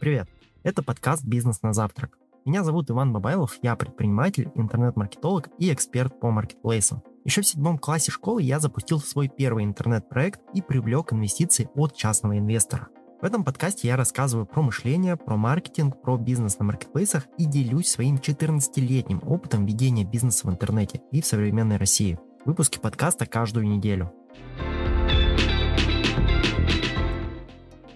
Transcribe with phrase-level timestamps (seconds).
[0.00, 0.30] Привет!
[0.62, 2.16] Это подкаст «Бизнес на завтрак».
[2.46, 7.02] Меня зовут Иван Бабайлов, я предприниматель, интернет-маркетолог и эксперт по маркетплейсам.
[7.26, 12.38] Еще в седьмом классе школы я запустил свой первый интернет-проект и привлек инвестиции от частного
[12.38, 12.88] инвестора.
[13.20, 17.90] В этом подкасте я рассказываю про мышление, про маркетинг, про бизнес на маркетплейсах и делюсь
[17.90, 22.18] своим 14-летним опытом ведения бизнеса в интернете и в современной России.
[22.46, 24.10] Выпуски подкаста каждую неделю.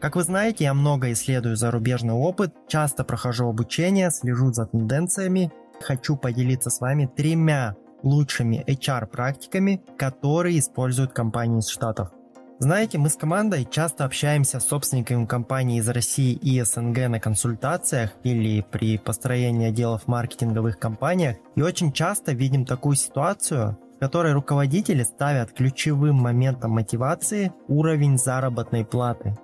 [0.00, 5.52] Как вы знаете, я много исследую зарубежный опыт, часто прохожу обучение, слежу за тенденциями.
[5.82, 12.12] Хочу поделиться с вами тремя лучшими HR-практиками, которые используют компании из Штатов.
[12.58, 18.12] Знаете, мы с командой часто общаемся с собственниками компаний из России и СНГ на консультациях
[18.22, 25.02] или при построении отделов их компаниях, и очень часто видим такую ситуацию, в которой руководители
[25.02, 29.36] ставят ключевым моментом мотивации уровень заработной платы.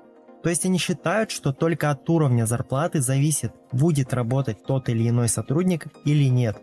[0.47, 5.29] То есть они считают, что только от уровня зарплаты зависит, будет работать тот или иной
[5.29, 6.57] сотрудник или нет.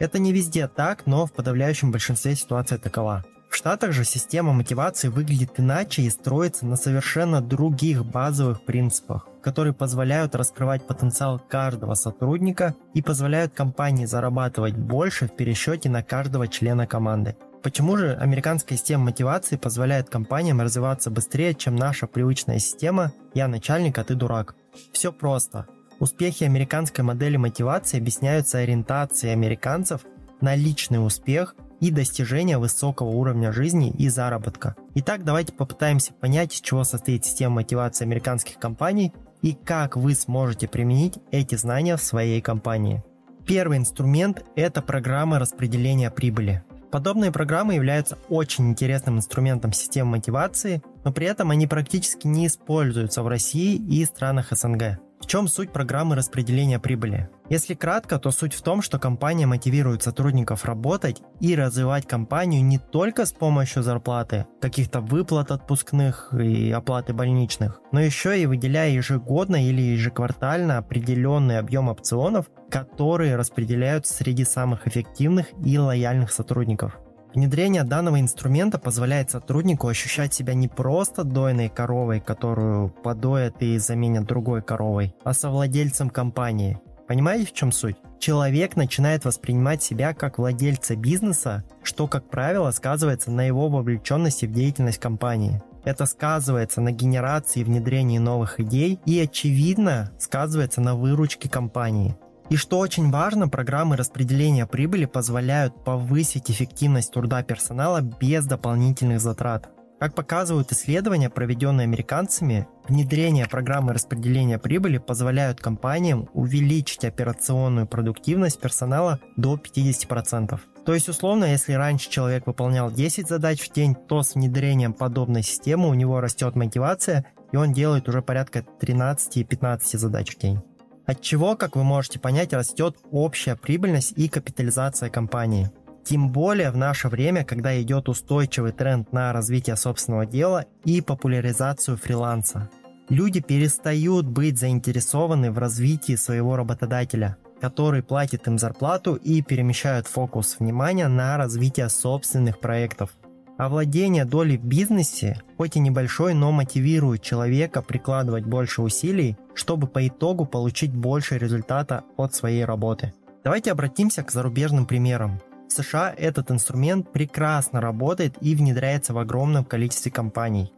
[0.00, 3.24] Это не везде так, но в подавляющем большинстве ситуация такова.
[3.48, 9.72] В Штатах же система мотивации выглядит иначе и строится на совершенно других базовых принципах, которые
[9.72, 16.88] позволяют раскрывать потенциал каждого сотрудника и позволяют компании зарабатывать больше в пересчете на каждого члена
[16.88, 17.36] команды.
[17.62, 23.98] Почему же американская система мотивации позволяет компаниям развиваться быстрее, чем наша привычная система «я начальник,
[23.98, 24.54] а ты дурак»?
[24.92, 25.66] Все просто.
[25.98, 30.02] Успехи американской модели мотивации объясняются ориентацией американцев
[30.40, 34.76] на личный успех и достижение высокого уровня жизни и заработка.
[34.94, 40.68] Итак, давайте попытаемся понять, из чего состоит система мотивации американских компаний и как вы сможете
[40.68, 43.02] применить эти знания в своей компании.
[43.46, 46.62] Первый инструмент– это программа распределения прибыли.
[46.90, 53.22] Подобные программы являются очень интересным инструментом системы мотивации, но при этом они практически не используются
[53.22, 54.98] в России и странах СНГ.
[55.20, 57.28] В чем суть программы распределения прибыли?
[57.50, 62.78] Если кратко, то суть в том, что компания мотивирует сотрудников работать и развивать компанию не
[62.78, 69.66] только с помощью зарплаты, каких-то выплат отпускных и оплаты больничных, но еще и выделяя ежегодно
[69.66, 76.98] или ежеквартально определенный объем опционов, которые распределяются среди самых эффективных и лояльных сотрудников.
[77.38, 84.26] Внедрение данного инструмента позволяет сотруднику ощущать себя не просто дойной коровой, которую подоят и заменят
[84.26, 86.80] другой коровой, а совладельцем компании.
[87.06, 87.94] Понимаете, в чем суть?
[88.18, 94.52] Человек начинает воспринимать себя как владельца бизнеса, что, как правило, сказывается на его вовлеченности в
[94.52, 95.62] деятельность компании.
[95.84, 102.16] Это сказывается на генерации и внедрении новых идей и, очевидно, сказывается на выручке компании.
[102.50, 109.68] И что очень важно, программы распределения прибыли позволяют повысить эффективность труда персонала без дополнительных затрат.
[110.00, 119.18] Как показывают исследования, проведенные американцами, внедрение программы распределения прибыли позволяют компаниям увеличить операционную продуктивность персонала
[119.36, 120.58] до 50%.
[120.86, 125.42] То есть, условно, если раньше человек выполнял 10 задач в день, то с внедрением подобной
[125.42, 130.62] системы у него растет мотивация, и он делает уже порядка 13-15 задач в день.
[131.08, 135.70] От чего, как вы можете понять, растет общая прибыльность и капитализация компании.
[136.04, 141.96] Тем более в наше время, когда идет устойчивый тренд на развитие собственного дела и популяризацию
[141.96, 142.68] фриланса.
[143.08, 150.56] Люди перестают быть заинтересованы в развитии своего работодателя, который платит им зарплату и перемещают фокус
[150.58, 153.12] внимания на развитие собственных проектов–
[153.58, 159.88] а владение долей в бизнесе, хоть и небольшой, но мотивирует человека прикладывать больше усилий, чтобы
[159.88, 163.12] по итогу получить больше результата от своей работы.
[163.42, 165.40] Давайте обратимся к зарубежным примерам.
[165.68, 170.72] В США этот инструмент прекрасно работает и внедряется в огромном количестве компаний.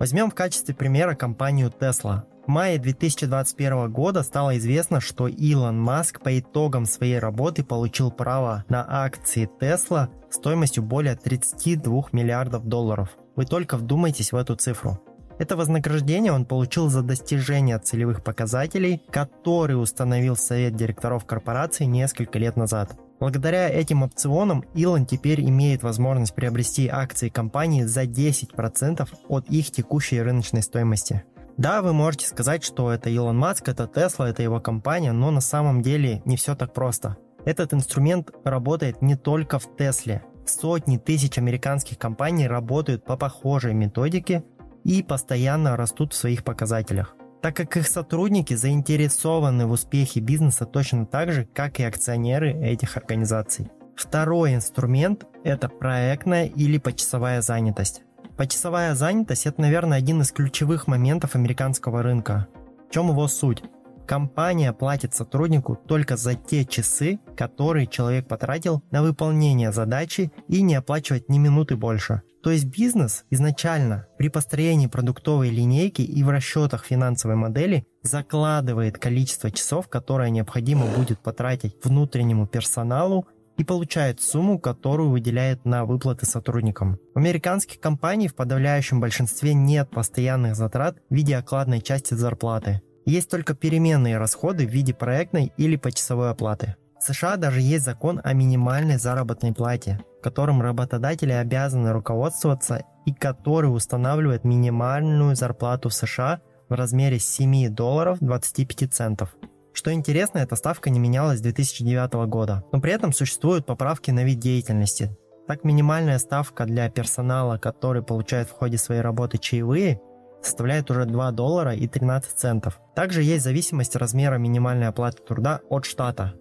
[0.00, 2.24] Возьмем в качестве примера компанию Tesla.
[2.46, 8.66] В мае 2021 года стало известно, что Илон Маск по итогам своей работы получил право
[8.68, 13.08] на акции Tesla стоимостью более 32 миллиардов долларов.
[13.34, 15.00] Вы только вдумайтесь в эту цифру.
[15.38, 22.56] Это вознаграждение он получил за достижение целевых показателей, которые установил совет директоров корпорации несколько лет
[22.56, 22.94] назад.
[23.20, 30.20] Благодаря этим опционам Илон теперь имеет возможность приобрести акции компании за 10% от их текущей
[30.20, 31.24] рыночной стоимости.
[31.56, 35.40] Да, вы можете сказать, что это Илон Маск, это Тесла, это его компания, но на
[35.40, 37.16] самом деле не все так просто.
[37.44, 40.22] Этот инструмент работает не только в Тесле.
[40.46, 44.44] Сотни тысяч американских компаний работают по похожей методике
[44.82, 51.06] и постоянно растут в своих показателях, так как их сотрудники заинтересованы в успехе бизнеса точно
[51.06, 53.70] так же, как и акционеры этих организаций.
[53.94, 58.02] Второй инструмент– это проектная или почасовая занятость.
[58.36, 62.48] Почасовая занятость– это, наверное, один из ключевых моментов американского рынка.
[62.88, 63.62] В чем его суть?
[64.08, 70.74] Компания платит сотруднику только за те часы, которые человек потратил на выполнение задачи и не
[70.74, 72.22] оплачивает ни минуты больше.
[72.42, 79.50] То есть бизнес изначально при построении продуктовой линейки и в расчетах финансовой модели закладывает количество
[79.50, 83.26] часов, которое необходимо будет потратить внутреннему персоналу
[83.56, 86.98] и получает сумму, которую выделяет на выплаты сотрудникам.
[87.14, 92.82] В американских компаний в подавляющем большинстве нет постоянных затрат в виде окладной части зарплаты.
[93.06, 96.76] Есть только переменные расходы в виде проектной или почасовой оплаты.
[96.98, 103.66] В США даже есть закон о минимальной заработной плате, которым работодатели обязаны руководствоваться и который
[103.66, 106.40] устанавливает минимальную зарплату в США
[106.70, 109.36] в размере 7 долларов 25 центов.
[109.74, 114.22] Что интересно, эта ставка не менялась с 2009 года, но при этом существуют поправки на
[114.22, 115.16] вид деятельности.
[115.48, 120.00] Так минимальная ставка для персонала, который получает в ходе своей работы чаевые,
[120.40, 122.80] составляет уже 2 доллара и 13 центов.
[122.94, 126.34] Также есть зависимость размера минимальной оплаты труда от штата.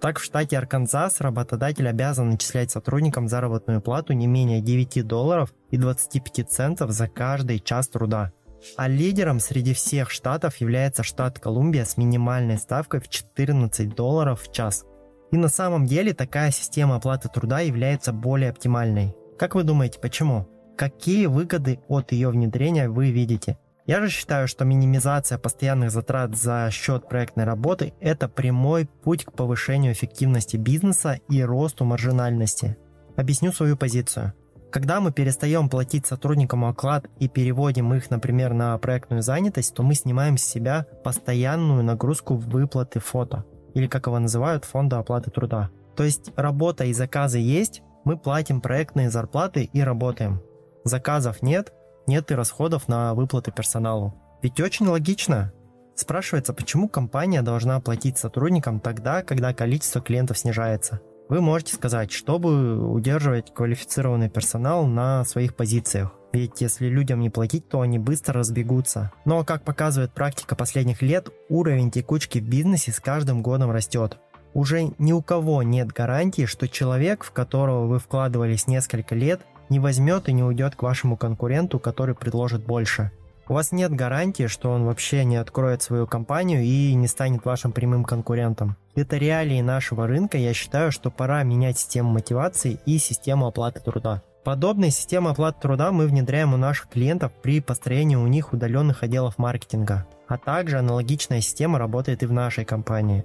[0.00, 5.76] Так, в штате Арканзас работодатель обязан начислять сотрудникам заработную плату не менее 9 долларов и
[5.76, 8.32] 25 центов за каждый час труда.
[8.76, 14.52] А лидером среди всех штатов является штат Колумбия с минимальной ставкой в 14 долларов в
[14.52, 14.84] час.
[15.30, 19.14] И на самом деле такая система оплаты труда является более оптимальной.
[19.38, 20.48] Как вы думаете, почему?
[20.76, 23.58] Какие выгоды от ее внедрения вы видите?
[23.86, 29.32] Я же считаю, что минимизация постоянных затрат за счет проектной работы– это прямой путь к
[29.32, 32.76] повышению эффективности бизнеса и росту маржинальности.
[33.16, 34.34] Объясню свою позицию.
[34.70, 39.94] Когда мы перестаем платить сотрудникам оклад и переводим их, например, на проектную занятость, то мы
[39.94, 45.70] снимаем с себя постоянную нагрузку выплаты фото, или как его называют, фонда оплаты труда.
[45.96, 50.42] То есть работа и заказы есть, мы платим проектные зарплаты и работаем.
[50.84, 51.72] Заказов нет,
[52.06, 54.14] нет и расходов на выплаты персоналу.
[54.42, 55.52] Ведь очень логично.
[55.94, 61.00] Спрашивается, почему компания должна платить сотрудникам тогда, когда количество клиентов снижается.
[61.28, 66.12] Вы можете сказать, чтобы удерживать квалифицированный персонал на своих позициях.
[66.32, 69.12] Ведь если людям не платить, то они быстро разбегутся.
[69.26, 74.18] Но, как показывает практика последних лет, уровень текучки в бизнесе с каждым годом растет.
[74.54, 79.80] Уже ни у кого нет гарантии, что человек, в которого вы вкладывались несколько лет, не
[79.80, 83.12] возьмет и не уйдет к вашему конкуренту, который предложит больше.
[83.48, 87.72] У вас нет гарантии, что он вообще не откроет свою компанию и не станет вашим
[87.72, 88.76] прямым конкурентом.
[88.94, 94.22] Это реалии нашего рынка, я считаю, что пора менять систему мотивации и систему оплаты труда.
[94.44, 99.38] Подобные системы оплаты труда мы внедряем у наших клиентов при построении у них удаленных отделов
[99.38, 100.06] маркетинга.
[100.26, 103.24] А также аналогичная система работает и в нашей компании.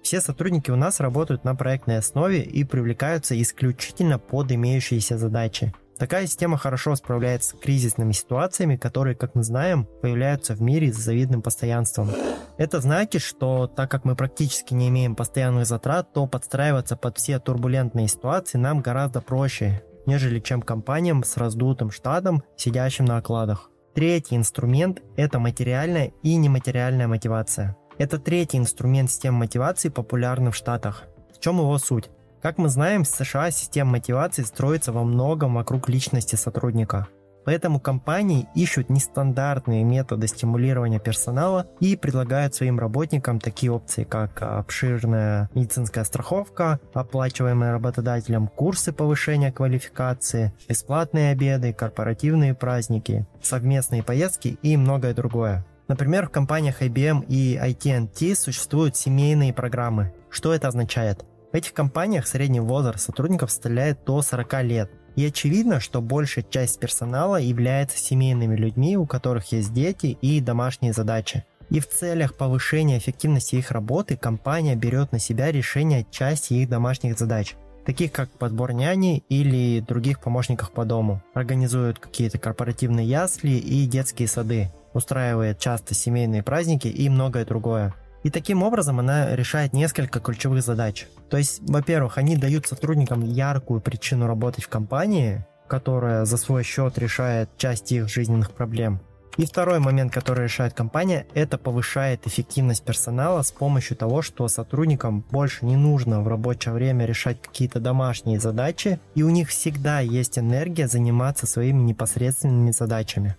[0.00, 5.74] Все сотрудники у нас работают на проектной основе и привлекаются исключительно под имеющиеся задачи.
[5.98, 10.96] Такая система хорошо справляется с кризисными ситуациями, которые, как мы знаем, появляются в мире с
[10.96, 12.10] завидным постоянством.
[12.58, 17.38] Это значит, что так как мы практически не имеем постоянных затрат, то подстраиваться под все
[17.38, 23.70] турбулентные ситуации нам гораздо проще, нежели чем компаниям с раздутым штатом, сидящим на окладах.
[23.94, 27.76] Третий инструмент– это материальная и нематериальная мотивация.
[27.96, 31.04] Это третий инструмент системы мотивации, популярный в Штатах.
[31.34, 32.10] В чем его суть?
[32.42, 37.08] Как мы знаем, в США система мотивации строится во многом вокруг личности сотрудника.
[37.46, 45.48] Поэтому компании ищут нестандартные методы стимулирования персонала и предлагают своим работникам такие опции, как обширная
[45.54, 55.14] медицинская страховка, оплачиваемые работодателем курсы повышения квалификации, бесплатные обеды, корпоративные праздники, совместные поездки и многое
[55.14, 55.64] другое.
[55.86, 60.12] Например, в компаниях IBM и AT&T существуют семейные программы.
[60.30, 61.24] Что это означает?
[61.56, 64.90] В этих компаниях средний возраст сотрудников составляет до 40 лет.
[65.14, 70.92] И очевидно, что большая часть персонала является семейными людьми, у которых есть дети и домашние
[70.92, 71.46] задачи.
[71.70, 77.18] И в целях повышения эффективности их работы компания берет на себя решение части их домашних
[77.18, 81.22] задач, таких как подбор няни или других помощников по дому.
[81.32, 87.94] Организуют какие-то корпоративные ясли и детские сады устраивает часто семейные праздники и многое другое.
[88.22, 91.06] И таким образом она решает несколько ключевых задач.
[91.30, 96.98] То есть, во-первых, они дают сотрудникам яркую причину работать в компании, которая за свой счет
[96.98, 99.00] решает часть их жизненных проблем.
[99.36, 105.24] И второй момент, который решает компания, это повышает эффективность персонала с помощью того, что сотрудникам
[105.30, 110.38] больше не нужно в рабочее время решать какие-то домашние задачи, и у них всегда есть
[110.38, 113.36] энергия заниматься своими непосредственными задачами.